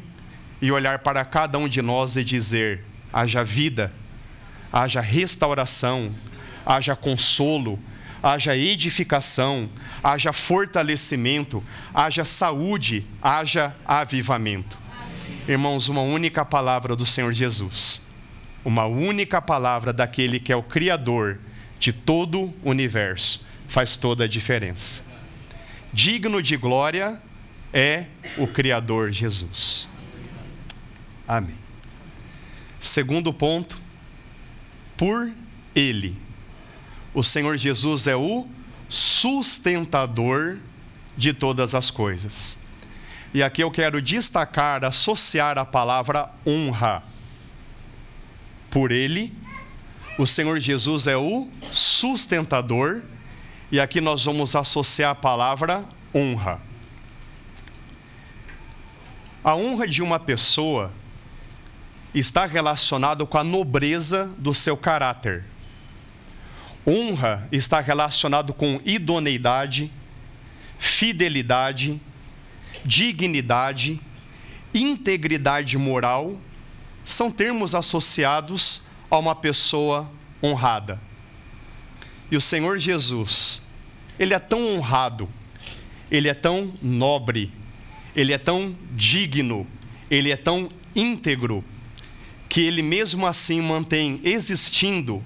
e 0.61 0.71
olhar 0.71 0.99
para 1.01 1.25
cada 1.25 1.59
um 1.59 1.69
de 1.69 1.81
nós 1.81 2.17
e 2.17 2.25
dizer: 2.25 2.85
haja 3.13 3.43
vida, 3.43 3.93
haja 4.73 5.01
restauração, 5.01 6.15
haja 6.65 6.95
consolo, 6.95 7.79
haja 8.23 8.57
edificação, 8.57 9.69
haja 10.03 10.33
fortalecimento, 10.33 11.63
haja 11.93 12.25
saúde, 12.25 13.05
haja 13.23 13.75
avivamento. 13.85 14.79
Irmãos, 15.49 15.89
uma 15.89 16.03
única 16.03 16.45
palavra 16.45 16.95
do 16.95 17.07
Senhor 17.07 17.33
Jesus, 17.33 18.03
uma 18.65 18.85
única 18.85 19.41
palavra 19.41 19.93
daquele 19.93 20.39
que 20.39 20.53
é 20.53 20.57
o 20.57 20.63
Criador 20.63 21.39
de 21.79 21.93
todo 21.93 22.53
o 22.63 22.71
universo 22.71 23.45
faz 23.67 23.97
toda 23.97 24.25
a 24.25 24.29
diferença. 24.29 25.05
Digno 25.93 26.43
de 26.43 26.57
glória 26.57 27.21
é 27.73 28.05
o 28.37 28.47
Criador 28.47 29.11
Jesus. 29.11 29.89
Amém. 31.27 31.59
Segundo 32.79 33.33
ponto, 33.33 33.80
por 35.01 35.33
Ele. 35.75 36.15
O 37.15 37.23
Senhor 37.23 37.57
Jesus 37.57 38.07
é 38.07 38.15
o 38.15 38.47
sustentador 38.87 40.59
de 41.17 41.33
todas 41.33 41.75
as 41.75 41.91
coisas. 41.91 42.59
E 43.33 43.43
aqui 43.43 43.63
eu 43.63 43.71
quero 43.71 44.03
destacar, 44.03 44.85
associar 44.85 45.57
a 45.57 45.65
palavra 45.65 46.29
honra. 46.47 47.03
Por 48.71 48.93
Ele, 48.93 49.33
o 50.19 50.27
Senhor 50.27 50.61
Jesus 50.61 51.07
é 51.07 51.17
o 51.17 51.49
sustentador 51.73 53.01
e 53.73 53.81
aqui 53.81 54.03
nós 54.03 54.27
vamos 54.27 54.55
associar 54.55 55.13
a 55.13 55.15
palavra 55.15 55.83
honra. 56.15 56.61
A 59.43 59.57
honra 59.57 59.89
de 59.89 60.03
uma 60.03 60.21
pessoa 60.21 60.93
está 62.15 62.47
relacionada 62.47 63.25
com 63.25 63.39
a 63.39 63.45
nobreza 63.45 64.31
do 64.37 64.53
seu 64.53 64.77
caráter. 64.77 65.45
Honra 66.87 67.47
está 67.53 67.81
relacionado 67.81 68.53
com 68.53 68.81
idoneidade, 68.85 69.91
fidelidade, 70.79 72.01
dignidade, 72.85 74.01
integridade 74.75 75.77
moral, 75.77 76.37
são 77.05 77.31
termos 77.31 77.75
associados 77.75 78.83
a 79.11 79.19
uma 79.19 79.35
pessoa 79.35 80.11
honrada. 80.43 81.01
E 82.31 82.37
o 82.37 82.41
Senhor 82.41 82.79
Jesus, 82.79 83.63
ele 84.19 84.33
é 84.33 84.39
tão 84.39 84.75
honrado, 84.75 85.29
ele 86.11 86.29
é 86.29 86.35
tão 86.35 86.73
nobre, 86.81 87.53
ele 88.15 88.33
é 88.33 88.39
tão 88.39 88.75
digno, 88.93 89.67
ele 90.11 90.31
é 90.31 90.37
tão 90.37 90.71
íntegro, 90.95 91.65
que 92.51 92.61
ele 92.63 92.83
mesmo 92.83 93.29
assim 93.29 93.61
mantém 93.61 94.21
existindo 94.25 95.23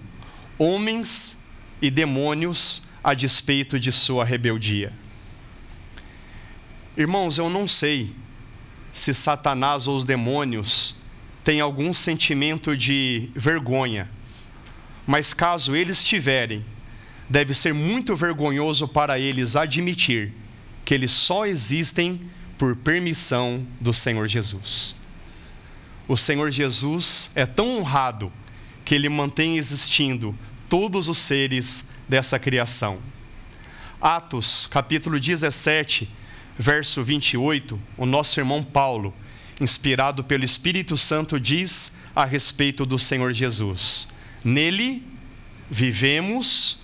homens 0.58 1.38
e 1.80 1.90
demônios 1.90 2.82
a 3.02 3.14
despeito 3.14 3.80
de 3.80 3.90
sua 3.90 4.26
rebeldia. 4.26 4.92
Irmãos, 6.94 7.38
eu 7.38 7.48
não 7.48 7.66
sei 7.66 8.12
se 8.92 9.14
Satanás 9.14 9.88
ou 9.88 9.96
os 9.96 10.04
demônios 10.04 10.96
têm 11.42 11.60
algum 11.60 11.94
sentimento 11.94 12.76
de 12.76 13.30
vergonha, 13.34 14.08
mas 15.06 15.32
caso 15.32 15.74
eles 15.74 16.04
tiverem, 16.04 16.62
deve 17.28 17.54
ser 17.54 17.72
muito 17.72 18.14
vergonhoso 18.14 18.86
para 18.86 19.18
eles 19.18 19.56
admitir 19.56 20.30
que 20.84 20.92
eles 20.92 21.10
só 21.10 21.46
existem 21.46 22.20
por 22.58 22.76
permissão 22.76 23.66
do 23.80 23.94
Senhor 23.94 24.28
Jesus. 24.28 24.94
O 26.06 26.16
Senhor 26.16 26.50
Jesus 26.50 27.30
é 27.34 27.46
tão 27.46 27.78
honrado 27.78 28.30
que 28.84 28.94
ele 28.94 29.08
mantém 29.08 29.56
existindo 29.56 30.34
todos 30.68 31.08
os 31.08 31.18
seres 31.18 31.88
dessa 32.08 32.38
criação. 32.38 32.98
Atos, 34.00 34.66
capítulo 34.70 35.18
17, 35.18 36.08
verso 36.58 37.02
28, 37.02 37.80
o 37.96 38.04
nosso 38.04 38.38
irmão 38.38 38.62
Paulo, 38.62 39.14
inspirado 39.58 40.22
pelo 40.22 40.44
Espírito 40.44 40.96
Santo, 40.96 41.40
diz 41.40 41.94
a 42.14 42.26
respeito 42.26 42.84
do 42.84 42.98
Senhor 42.98 43.32
Jesus: 43.32 44.06
Nele 44.44 45.02
vivemos, 45.70 46.80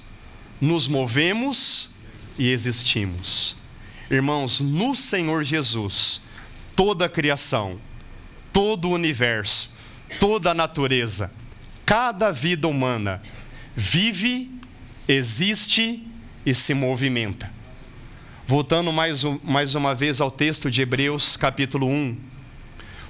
nos 0.59 0.89
movemos 0.89 1.91
e 2.39 2.49
existimos. 2.49 3.57
Irmãos, 4.11 4.61
no 4.61 4.95
Senhor 4.95 5.45
Jesus, 5.45 6.23
toda 6.75 7.05
a 7.05 7.09
criação, 7.09 7.79
todo 8.53 8.89
o 8.89 8.93
universo, 8.93 9.75
toda 10.19 10.51
a 10.51 10.55
natureza, 10.55 11.33
cada 11.85 12.31
vida 12.31 12.69
humana 12.69 13.23
vive, 13.75 14.51
existe 15.07 16.07
e 16.45 16.55
se 16.55 16.75
movimenta. 16.75 17.51
Voltando 18.47 18.93
mais, 18.93 19.23
mais 19.45 19.75
uma 19.75 19.95
vez 19.95 20.21
ao 20.21 20.31
texto 20.31 20.71
de 20.71 20.83
Hebreus, 20.83 21.37
capítulo 21.37 21.87
1. 21.87 22.17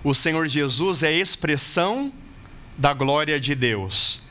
O 0.05 0.15
Senhor 0.15 0.47
Jesus 0.47 1.03
é 1.03 1.09
a 1.09 1.13
expressão 1.13 2.13
da 2.77 2.93
glória 2.93 3.41
de 3.41 3.55
Deus. 3.55 4.23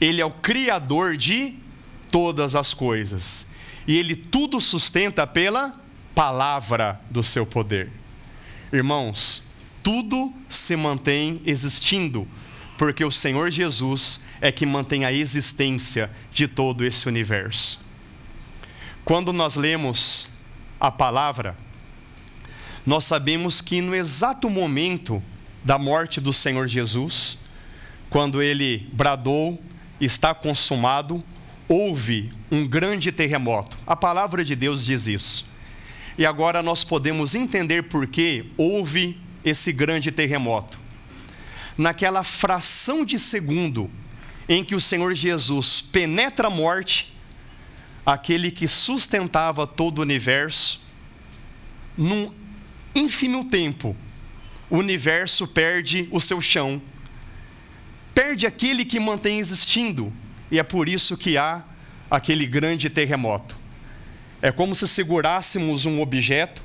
Ele 0.00 0.20
é 0.20 0.24
o 0.24 0.30
Criador 0.30 1.16
de 1.16 1.54
todas 2.10 2.54
as 2.54 2.72
coisas. 2.74 3.48
E 3.86 3.96
Ele 3.96 4.14
tudo 4.16 4.60
sustenta 4.60 5.26
pela 5.26 5.74
palavra 6.14 7.00
do 7.10 7.22
seu 7.22 7.46
poder. 7.46 7.90
Irmãos, 8.72 9.44
tudo 9.82 10.32
se 10.48 10.76
mantém 10.76 11.40
existindo, 11.44 12.26
porque 12.78 13.04
o 13.04 13.10
Senhor 13.10 13.50
Jesus 13.50 14.22
é 14.40 14.50
que 14.50 14.64
mantém 14.64 15.04
a 15.04 15.12
existência 15.12 16.10
de 16.32 16.48
todo 16.48 16.84
esse 16.84 17.08
universo. 17.08 17.80
Quando 19.04 19.32
nós 19.32 19.56
lemos 19.56 20.28
a 20.78 20.90
palavra, 20.90 21.56
nós 22.86 23.04
sabemos 23.04 23.60
que 23.60 23.80
no 23.80 23.94
exato 23.94 24.48
momento 24.48 25.22
da 25.64 25.78
morte 25.78 26.20
do 26.20 26.32
Senhor 26.32 26.66
Jesus, 26.66 27.38
quando 28.08 28.42
ele 28.42 28.88
bradou, 28.92 29.62
está 30.00 30.34
consumado, 30.34 31.22
houve 31.68 32.30
um 32.50 32.66
grande 32.66 33.12
terremoto. 33.12 33.78
A 33.86 33.94
palavra 33.94 34.44
de 34.44 34.56
Deus 34.56 34.84
diz 34.84 35.06
isso. 35.06 35.46
E 36.18 36.26
agora 36.26 36.62
nós 36.62 36.82
podemos 36.82 37.34
entender 37.34 37.84
por 37.84 38.06
que 38.06 38.46
houve 38.56 39.18
esse 39.44 39.72
grande 39.72 40.10
terremoto. 40.10 40.78
Naquela 41.76 42.22
fração 42.22 43.04
de 43.04 43.18
segundo 43.18 43.90
em 44.48 44.64
que 44.64 44.74
o 44.74 44.80
Senhor 44.80 45.14
Jesus 45.14 45.80
penetra 45.80 46.48
a 46.48 46.50
morte, 46.50 47.14
aquele 48.04 48.50
que 48.50 48.66
sustentava 48.66 49.66
todo 49.66 49.98
o 49.98 50.02
universo, 50.02 50.80
num 51.96 52.32
ínfimo 52.94 53.44
tempo, 53.44 53.96
o 54.68 54.76
universo 54.76 55.46
perde 55.46 56.08
o 56.10 56.20
seu 56.20 56.40
chão, 56.40 56.82
perde 58.14 58.46
aquele 58.46 58.84
que 58.84 59.00
mantém 59.00 59.38
existindo, 59.38 60.12
e 60.50 60.58
é 60.58 60.62
por 60.62 60.88
isso 60.88 61.16
que 61.16 61.38
há 61.38 61.64
aquele 62.10 62.46
grande 62.46 62.90
terremoto. 62.90 63.56
É 64.42 64.50
como 64.50 64.74
se 64.74 64.88
segurássemos 64.88 65.86
um 65.86 66.00
objeto, 66.00 66.62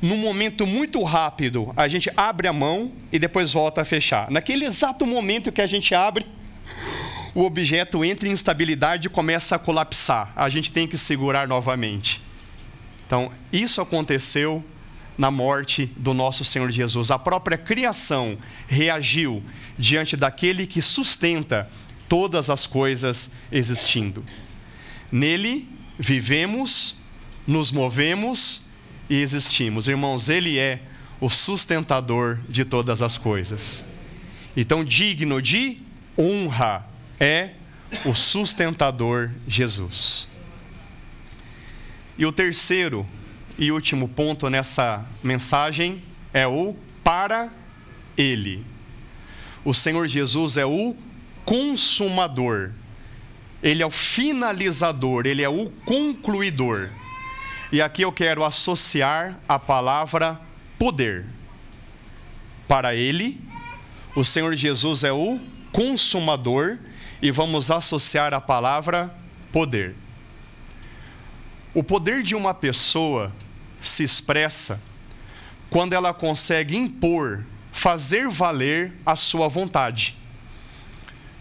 num 0.00 0.16
momento 0.16 0.66
muito 0.66 1.02
rápido, 1.02 1.72
a 1.76 1.86
gente 1.86 2.10
abre 2.16 2.48
a 2.48 2.52
mão 2.52 2.90
e 3.12 3.18
depois 3.18 3.52
volta 3.52 3.82
a 3.82 3.84
fechar. 3.84 4.30
Naquele 4.30 4.64
exato 4.64 5.06
momento 5.06 5.52
que 5.52 5.60
a 5.60 5.66
gente 5.66 5.94
abre, 5.94 6.24
o 7.34 7.42
objeto 7.42 8.04
entra 8.04 8.28
em 8.28 8.32
instabilidade 8.32 9.06
e 9.06 9.10
começa 9.10 9.56
a 9.56 9.58
colapsar. 9.58 10.32
A 10.34 10.48
gente 10.48 10.72
tem 10.72 10.86
que 10.86 10.96
segurar 10.96 11.46
novamente. 11.46 12.20
Então, 13.06 13.30
isso 13.52 13.80
aconteceu 13.80 14.64
na 15.18 15.30
morte 15.30 15.86
do 15.96 16.14
nosso 16.14 16.44
Senhor 16.44 16.70
Jesus. 16.70 17.10
A 17.10 17.18
própria 17.18 17.58
criação 17.58 18.38
reagiu 18.66 19.42
diante 19.78 20.16
daquele 20.16 20.66
que 20.66 20.80
sustenta 20.80 21.70
todas 22.08 22.48
as 22.48 22.66
coisas 22.66 23.32
existindo. 23.52 24.24
Nele 25.12 25.68
vivemos, 25.98 26.96
nos 27.46 27.70
movemos 27.70 28.69
e 29.10 29.20
existimos. 29.20 29.88
Irmãos, 29.88 30.30
Ele 30.30 30.56
é 30.56 30.80
o 31.20 31.28
sustentador 31.28 32.38
de 32.48 32.64
todas 32.64 33.02
as 33.02 33.18
coisas. 33.18 33.84
Então, 34.56 34.84
digno 34.84 35.42
de 35.42 35.78
honra 36.16 36.86
é 37.18 37.50
o 38.04 38.14
sustentador 38.14 39.30
Jesus. 39.48 40.28
E 42.16 42.24
o 42.24 42.30
terceiro 42.30 43.06
e 43.58 43.72
último 43.72 44.08
ponto 44.08 44.48
nessa 44.48 45.04
mensagem 45.22 46.02
é 46.32 46.46
o 46.46 46.76
para 47.02 47.52
Ele. 48.16 48.64
O 49.64 49.74
Senhor 49.74 50.06
Jesus 50.06 50.56
é 50.56 50.64
o 50.64 50.96
consumador, 51.44 52.70
Ele 53.62 53.82
é 53.82 53.86
o 53.86 53.90
finalizador, 53.90 55.26
Ele 55.26 55.42
é 55.42 55.48
o 55.48 55.68
concluidor. 55.84 56.90
E 57.72 57.80
aqui 57.80 58.02
eu 58.02 58.10
quero 58.10 58.44
associar 58.44 59.38
a 59.48 59.56
palavra 59.56 60.40
poder. 60.76 61.24
Para 62.66 62.96
Ele, 62.96 63.40
o 64.16 64.24
Senhor 64.24 64.56
Jesus 64.56 65.04
é 65.04 65.12
o 65.12 65.38
consumador 65.70 66.78
e 67.22 67.30
vamos 67.30 67.70
associar 67.70 68.34
a 68.34 68.40
palavra 68.40 69.14
poder. 69.52 69.94
O 71.72 71.84
poder 71.84 72.24
de 72.24 72.34
uma 72.34 72.52
pessoa 72.52 73.32
se 73.80 74.02
expressa 74.02 74.82
quando 75.68 75.92
ela 75.92 76.12
consegue 76.12 76.76
impor, 76.76 77.44
fazer 77.70 78.28
valer 78.28 78.92
a 79.06 79.14
sua 79.14 79.46
vontade. 79.46 80.16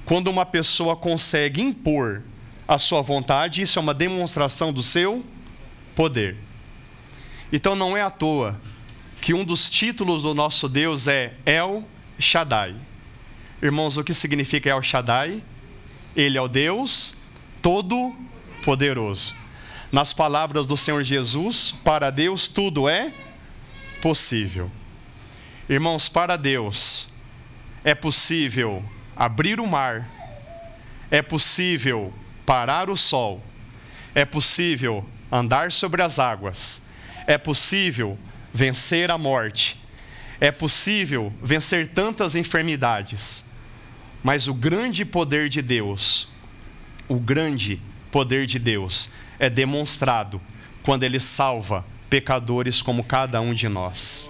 Quando 0.05 0.27
uma 0.27 0.45
pessoa 0.45 0.95
consegue 0.95 1.59
impor 1.59 2.21
a 2.67 2.77
sua 2.77 3.01
vontade, 3.01 3.63
isso 3.63 3.79
é 3.79 3.81
uma 3.81 3.95
demonstração 3.95 4.71
do 4.71 4.83
seu 4.83 5.13
poder. 5.13 5.38
Então 7.51 7.75
não 7.75 7.97
é 7.97 8.01
à 8.01 8.09
toa 8.09 8.59
que 9.19 9.33
um 9.33 9.43
dos 9.43 9.69
títulos 9.69 10.23
do 10.23 10.33
nosso 10.33 10.69
Deus 10.69 11.09
é 11.09 11.33
El 11.45 11.83
Shaddai. 12.17 12.73
Irmãos, 13.61 13.97
o 13.97 14.03
que 14.03 14.13
significa 14.13 14.69
El 14.69 14.81
Shaddai? 14.81 15.43
Ele 16.15 16.37
é 16.37 16.41
o 16.41 16.47
Deus 16.47 17.15
Todo-Poderoso. 17.61 19.35
Nas 19.91 20.13
palavras 20.13 20.65
do 20.65 20.77
Senhor 20.77 21.03
Jesus, 21.03 21.73
para 21.83 22.09
Deus 22.09 22.47
tudo 22.47 22.87
é 22.87 23.11
possível. 24.01 24.71
Irmãos, 25.67 26.07
para 26.07 26.37
Deus 26.37 27.09
é 27.83 27.93
possível 27.93 28.81
abrir 29.17 29.59
o 29.59 29.67
mar, 29.67 30.09
é 31.11 31.21
possível 31.21 32.13
parar 32.45 32.89
o 32.89 32.95
sol, 32.95 33.43
é 34.15 34.23
possível 34.23 35.05
andar 35.31 35.71
sobre 35.71 36.01
as 36.01 36.19
águas, 36.19 36.83
é 37.27 37.37
possível 37.37 38.17
vencer 38.53 39.11
a 39.11 39.17
morte, 39.17 39.79
é 40.39 40.51
possível 40.51 41.31
vencer 41.41 41.87
tantas 41.89 42.35
enfermidades. 42.35 43.49
Mas 44.23 44.47
o 44.47 44.53
grande 44.53 45.05
poder 45.05 45.47
de 45.47 45.61
Deus, 45.61 46.27
o 47.07 47.19
grande 47.19 47.81
poder 48.11 48.45
de 48.45 48.59
Deus 48.59 49.11
é 49.37 49.49
demonstrado 49.49 50.41
quando 50.83 51.03
ele 51.03 51.19
salva 51.19 51.85
pecadores 52.09 52.81
como 52.81 53.03
cada 53.03 53.39
um 53.39 53.53
de 53.53 53.69
nós. 53.69 54.29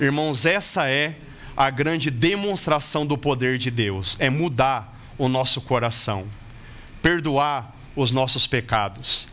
Irmãos, 0.00 0.44
essa 0.44 0.88
é 0.88 1.16
a 1.56 1.70
grande 1.70 2.10
demonstração 2.10 3.06
do 3.06 3.16
poder 3.16 3.58
de 3.58 3.70
Deus, 3.70 4.16
é 4.18 4.28
mudar 4.28 4.94
o 5.16 5.28
nosso 5.28 5.60
coração, 5.62 6.26
perdoar 7.00 7.74
os 7.94 8.10
nossos 8.12 8.46
pecados. 8.46 9.28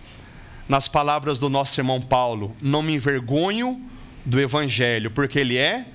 Nas 0.67 0.88
palavras 0.88 1.38
do 1.39 1.49
nosso 1.49 1.80
irmão 1.80 2.02
Paulo, 2.02 2.56
não 2.62 2.82
me 2.82 2.93
envergonho 2.93 3.82
do 4.26 4.39
evangelho, 4.39 5.12
porque 5.12 5.39
ele 5.39 5.58
é 5.58 5.86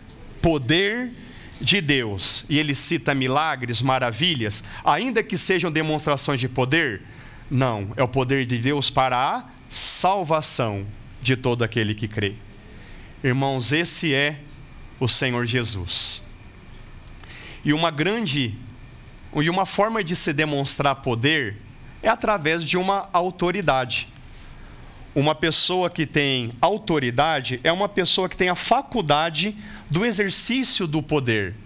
poder 0.43 1.07
de 1.09 1.29
de 1.61 1.81
Deus 1.81 2.45
e 2.49 2.59
ele 2.59 2.75
cita 2.75 3.15
milagres, 3.15 3.83
maravilhas, 3.83 4.65
ainda 4.85 5.23
que 5.23 5.37
sejam 5.37 5.71
demonstrações 5.71 6.41
de 6.41 6.49
poder, 6.49 7.03
não, 7.51 7.93
é 7.97 8.03
o 8.03 8.09
poder 8.09 8.47
de 8.47 8.59
Deus 8.59 8.91
para 8.91 9.37
a 9.37 9.45
salvação 9.69 10.87
de 11.21 11.37
todo 11.37 11.63
aquele 11.63 11.95
que 11.95 12.07
crê. 12.07 12.35
Irmãos, 13.23 13.73
esse 13.73 14.15
é 14.15 14.41
o 15.01 15.09
Senhor 15.09 15.45
Jesus. 15.45 16.23
E 17.65 17.73
uma 17.73 17.91
grande 17.91 18.57
e 19.35 19.51
uma 19.51 19.67
forma 19.67 20.03
de 20.03 20.17
se 20.17 20.33
demonstrar 20.33 20.97
poder 20.97 21.57
é 22.03 22.09
através 22.09 22.63
de 22.63 22.77
uma 22.77 23.09
autoridade. 23.13 24.09
Uma 25.19 25.35
pessoa 25.35 25.91
que 25.91 26.07
tem 26.07 26.49
autoridade 26.61 27.59
é 27.65 27.73
uma 27.73 27.89
pessoa 27.89 28.29
que 28.29 28.37
tem 28.37 28.51
a 28.51 28.55
faculdade 28.55 29.53
do 29.91 30.07
exercício 30.07 30.87
do 30.87 31.03
poder. 31.03 31.57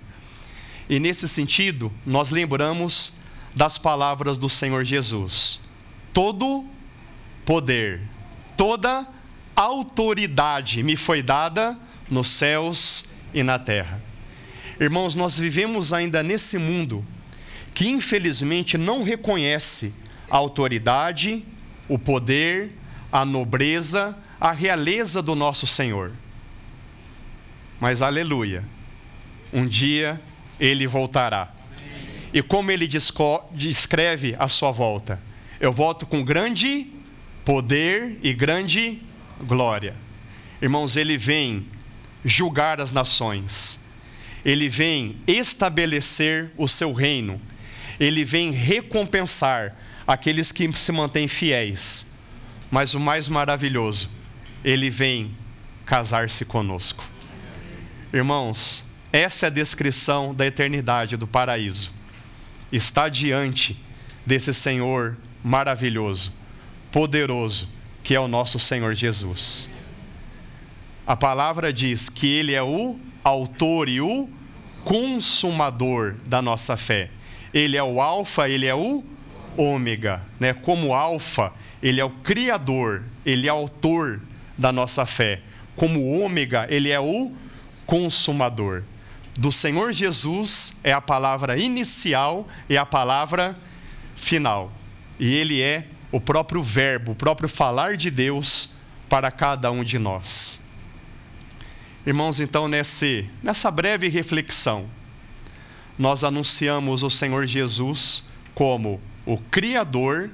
E 0.89 0.99
nesse 0.99 1.29
sentido, 1.29 1.93
nós 2.07 2.31
lembramos 2.31 3.13
das 3.55 3.77
palavras 3.77 4.39
do 4.39 4.49
Senhor 4.49 4.85
Jesus: 4.85 5.61
todo 6.15 6.65
poder, 7.45 8.01
toda 8.57 9.07
autoridade 9.55 10.83
me 10.83 10.97
foi 10.97 11.23
dada 11.23 11.79
nos 12.11 12.29
céus 12.31 13.05
e 13.35 13.43
na 13.43 13.59
terra. 13.59 14.01
Irmãos, 14.81 15.15
nós 15.15 15.39
vivemos 15.39 15.93
ainda 15.93 16.23
nesse 16.23 16.57
mundo 16.57 17.05
que 17.75 17.87
infelizmente 17.87 18.79
não 18.79 19.03
reconhece 19.03 19.93
a 20.31 20.39
autoridade, 20.39 21.45
o 21.87 21.99
poder, 21.99 22.81
a 23.13 23.25
nobreza, 23.25 24.17
a 24.41 24.51
realeza 24.51 25.23
do 25.23 25.35
nosso 25.35 25.67
Senhor. 25.67 26.13
Mas 27.79 28.01
aleluia, 28.01 28.65
um 29.53 29.67
dia 29.67 30.21
ele 30.59 30.87
voltará. 30.87 31.53
E 32.33 32.41
como 32.43 32.71
ele 32.71 32.89
descreve 32.89 34.35
a 34.39 34.49
sua 34.49 34.71
volta? 34.71 35.21
Eu 35.61 35.73
volto 35.73 36.07
com 36.07 36.25
grande 36.25 36.87
poder 37.45 38.19
e 38.23 38.33
grande 38.33 39.03
glória. 39.43 39.95
Irmãos, 40.61 40.97
ele 40.97 41.19
vem 41.19 41.67
julgar 42.25 42.81
as 42.81 42.93
nações, 42.93 43.81
ele 44.45 44.69
vem 44.69 45.17
estabelecer 45.27 46.51
o 46.57 46.69
seu 46.69 46.93
reino, 46.93 47.41
ele 47.99 48.25
vem 48.25 48.51
recompensar 48.53 49.77
aqueles 50.07 50.53
que 50.53 50.73
se 50.73 50.93
mantêm 50.93 51.29
fiéis. 51.29 52.12
Mas 52.73 52.95
o 52.95 52.99
mais 52.99 53.29
maravilhoso, 53.29 54.09
ele 54.65 54.89
vem 54.89 55.31
casar-se 55.85 56.47
conosco. 56.47 57.05
Irmãos, 58.11 58.83
essa 59.13 59.45
é 59.45 59.49
a 59.49 59.51
descrição 59.51 60.35
da 60.35 60.47
eternidade 60.47 61.19
do 61.19 61.27
paraíso. 61.27 61.93
Está 62.73 63.11
diante 63.11 63.79
desse 64.25 64.55
Senhor 64.55 65.19
maravilhoso, 65.45 66.33
poderoso, 66.91 67.69
que 68.03 68.15
é 68.15 68.21
o 68.21 68.27
nosso 68.27 68.59
Senhor 68.59 68.95
Jesus. 68.95 69.69
A 71.07 71.15
palavra 71.15 71.75
diz 71.75 72.09
que 72.09 72.27
Ele 72.27 72.55
é 72.55 72.63
o 72.63 72.99
autor 73.23 73.87
e 73.87 74.01
o 74.01 74.31
consumador 74.83 76.15
da 76.25 76.41
nossa 76.41 76.75
fé. 76.75 77.11
Ele 77.53 77.77
é 77.77 77.85
o 77.85 78.01
Alfa, 78.01 78.49
Ele 78.49 78.65
é 78.65 78.75
o 78.75 79.05
Ômega. 79.57 80.23
Né? 80.39 80.53
Como 80.53 80.95
Alfa, 80.95 81.53
Ele 81.83 82.01
é 82.01 82.05
o 82.05 82.11
Criador, 82.11 83.03
Ele 83.25 83.47
é 83.47 83.51
autor 83.51 84.21
da 84.57 84.73
nossa 84.73 85.07
fé. 85.07 85.41
Como 85.77 86.07
Ômega, 86.21 86.67
Ele 86.71 86.91
é 86.91 87.01
o 87.01 87.33
consumador. 87.87 88.83
Do 89.37 89.51
Senhor 89.51 89.93
Jesus 89.93 90.77
é 90.85 90.93
a 90.93 91.01
palavra 91.01 91.59
inicial 91.59 92.47
e 92.69 92.77
a 92.77 92.85
palavra 92.85 93.57
final. 94.15 94.71
E 95.19 95.33
Ele 95.35 95.61
é 95.61 95.87
o 96.11 96.21
próprio 96.21 96.63
Verbo, 96.63 97.13
o 97.13 97.17
próprio 97.17 97.49
falar 97.49 97.97
de 97.97 98.11
Deus 98.11 98.75
para 99.09 99.31
cada 99.31 99.71
um 99.71 99.83
de 99.83 99.99
nós. 99.99 100.61
Irmãos, 102.05 102.41
então, 102.41 102.67
nesse, 102.67 103.29
nessa 103.43 103.71
breve 103.71 104.09
reflexão, 104.09 104.87
nós 105.99 106.25
anunciamos 106.25 107.03
o 107.03 107.11
Senhor 107.11 107.47
Jesus 107.47 108.25
como 108.55 109.01
o 109.25 109.37
Criador, 109.37 110.31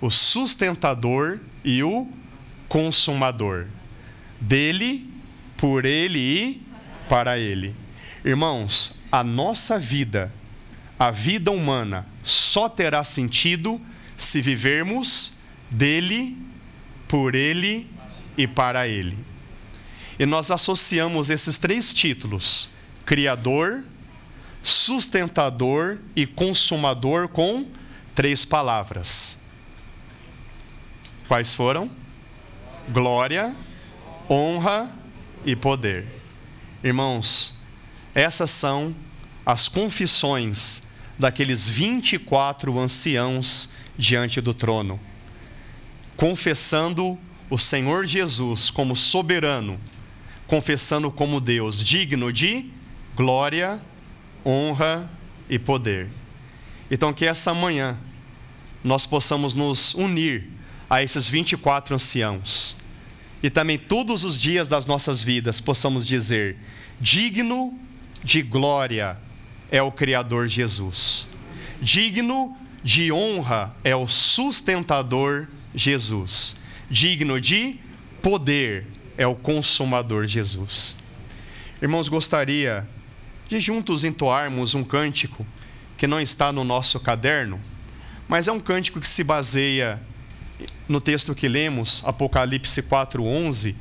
o 0.00 0.10
sustentador 0.10 1.38
e 1.64 1.82
o 1.82 2.08
consumador. 2.68 3.66
Dele 4.40 5.08
por 5.56 5.84
Ele 5.84 6.18
e 6.18 6.62
para 7.08 7.38
Ele. 7.38 7.74
Irmãos, 8.24 8.96
a 9.10 9.22
nossa 9.22 9.78
vida, 9.78 10.32
a 10.98 11.10
vida 11.10 11.50
humana, 11.50 12.06
só 12.22 12.68
terá 12.68 13.04
sentido 13.04 13.80
se 14.16 14.40
vivermos 14.40 15.34
dele, 15.70 16.36
por 17.08 17.34
Ele 17.34 17.88
e 18.36 18.46
para 18.46 18.88
Ele. 18.88 19.16
E 20.18 20.24
nós 20.26 20.50
associamos 20.50 21.30
esses 21.30 21.58
três 21.58 21.92
títulos, 21.92 22.70
Criador, 23.04 23.84
sustentador 24.62 25.98
e 26.16 26.26
consumador, 26.26 27.28
com 27.28 27.66
três 28.14 28.44
palavras. 28.44 29.38
Quais 31.26 31.52
foram? 31.52 31.90
Glória, 32.88 33.54
honra 34.28 34.90
e 35.44 35.56
poder. 35.56 36.06
Irmãos, 36.82 37.54
essas 38.14 38.50
são 38.50 38.94
as 39.44 39.68
confissões 39.68 40.86
daqueles 41.18 41.68
24 41.68 42.78
anciãos 42.78 43.70
diante 43.96 44.40
do 44.40 44.52
trono, 44.52 45.00
confessando 46.16 47.18
o 47.48 47.58
Senhor 47.58 48.04
Jesus 48.04 48.70
como 48.70 48.96
soberano, 48.96 49.78
confessando 50.46 51.10
como 51.10 51.40
Deus, 51.40 51.82
digno 51.82 52.32
de 52.32 52.70
glória, 53.14 53.80
honra 54.44 55.08
e 55.48 55.58
poder. 55.58 56.10
Então, 56.90 57.12
que 57.12 57.24
essa 57.24 57.54
manhã 57.54 57.98
nós 58.82 59.06
possamos 59.06 59.54
nos 59.54 59.94
unir 59.94 60.48
a 60.88 61.02
esses 61.02 61.28
24 61.28 61.94
anciãos. 61.94 62.76
E 63.42 63.50
também 63.50 63.78
todos 63.78 64.24
os 64.24 64.38
dias 64.38 64.68
das 64.68 64.86
nossas 64.86 65.22
vidas 65.22 65.60
possamos 65.60 66.06
dizer: 66.06 66.56
digno 67.00 67.78
de 68.22 68.42
glória 68.42 69.16
é 69.70 69.82
o 69.82 69.90
Criador 69.90 70.46
Jesus, 70.46 71.26
digno 71.80 72.56
de 72.82 73.10
honra 73.10 73.74
é 73.82 73.96
o 73.96 74.06
sustentador 74.06 75.46
Jesus, 75.74 76.56
digno 76.90 77.40
de 77.40 77.78
poder 78.22 78.86
é 79.16 79.26
o 79.26 79.34
consumador 79.34 80.26
Jesus. 80.26 80.96
Irmãos, 81.82 82.08
gostaria 82.08 82.86
de 83.48 83.60
juntos 83.60 84.04
entoarmos 84.04 84.74
um 84.74 84.82
cântico 84.84 85.46
que 85.96 86.06
não 86.06 86.20
está 86.20 86.52
no 86.52 86.64
nosso 86.64 87.00
caderno, 87.00 87.60
mas 88.28 88.48
é 88.48 88.52
um 88.52 88.60
cântico 88.60 89.00
que 89.00 89.08
se 89.08 89.22
baseia 89.22 90.00
no 90.88 91.00
texto 91.00 91.34
que 91.34 91.48
lemos, 91.48 92.02
Apocalipse 92.04 92.82
4:11, 92.82 93.74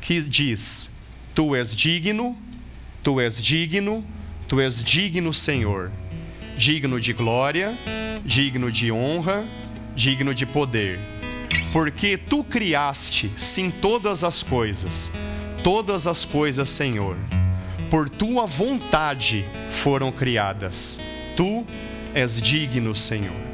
que 0.00 0.20
diz: 0.20 0.90
Tu 1.34 1.54
és 1.54 1.74
digno, 1.74 2.36
tu 3.02 3.20
és 3.20 3.42
digno, 3.42 4.04
tu 4.48 4.60
és 4.60 4.82
digno, 4.82 5.32
Senhor, 5.32 5.90
digno 6.56 7.00
de 7.00 7.12
glória, 7.12 7.74
digno 8.24 8.70
de 8.70 8.90
honra, 8.90 9.44
digno 9.94 10.34
de 10.34 10.46
poder. 10.46 10.98
Porque 11.72 12.16
tu 12.16 12.42
criaste, 12.42 13.30
sim, 13.36 13.70
todas 13.70 14.24
as 14.24 14.42
coisas, 14.42 15.12
todas 15.62 16.06
as 16.06 16.24
coisas, 16.24 16.70
Senhor, 16.70 17.16
por 17.90 18.08
tua 18.08 18.46
vontade 18.46 19.44
foram 19.68 20.10
criadas. 20.10 20.98
Tu 21.36 21.64
és 22.14 22.40
digno, 22.40 22.94
Senhor. 22.94 23.45